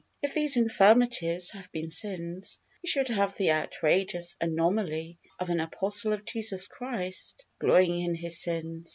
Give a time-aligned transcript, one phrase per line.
[0.23, 6.11] If these infirmities had been sins, we should have the outrageous anomaly of an apostle
[6.11, 8.89] of Jesus Christ glorying in his sins!